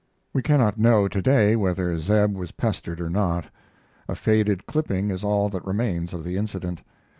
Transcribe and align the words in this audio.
We 0.33 0.41
cannot 0.41 0.79
know 0.79 1.07
to 1.07 1.21
day 1.21 1.55
whether 1.55 1.99
Zeb 1.99 2.35
was 2.35 2.53
pestered 2.53 2.99
or 2.99 3.07
not. 3.07 3.51
A 4.09 4.15
faded 4.15 4.65
clipping 4.65 5.11
is 5.11 5.23
all 5.23 5.47
that 5.49 5.63
remains 5.63 6.11
of 6.15 6.23
the 6.23 6.37
incident. 6.37 6.81